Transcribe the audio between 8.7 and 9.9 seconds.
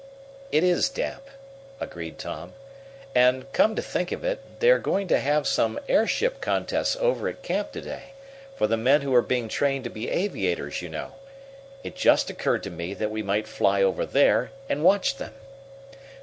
men who are being trained